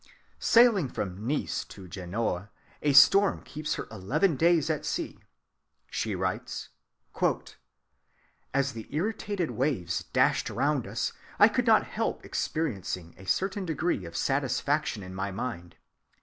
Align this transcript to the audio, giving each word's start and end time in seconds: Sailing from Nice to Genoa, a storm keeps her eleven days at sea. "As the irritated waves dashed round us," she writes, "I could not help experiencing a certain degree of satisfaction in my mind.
Sailing 0.39 0.89
from 0.89 1.27
Nice 1.27 1.63
to 1.65 1.87
Genoa, 1.87 2.49
a 2.81 2.91
storm 2.91 3.43
keeps 3.43 3.75
her 3.75 3.87
eleven 3.91 4.35
days 4.35 4.67
at 4.67 4.83
sea. 4.83 5.19
"As 8.51 8.73
the 8.73 8.87
irritated 8.89 9.51
waves 9.51 10.03
dashed 10.05 10.49
round 10.49 10.87
us," 10.87 11.05
she 11.09 11.11
writes, 11.11 11.37
"I 11.37 11.47
could 11.49 11.67
not 11.67 11.85
help 11.85 12.25
experiencing 12.25 13.13
a 13.15 13.25
certain 13.27 13.63
degree 13.67 14.03
of 14.05 14.17
satisfaction 14.17 15.03
in 15.03 15.13
my 15.13 15.29
mind. 15.29 15.75